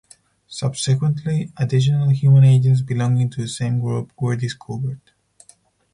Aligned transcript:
Subsequently, 0.47 1.51
additional 1.57 2.09
human 2.09 2.43
agents 2.43 2.81
belonging 2.81 3.29
to 3.29 3.41
the 3.43 3.47
same 3.47 3.79
group 3.79 4.11
were 4.19 4.35
discovered. 4.35 4.99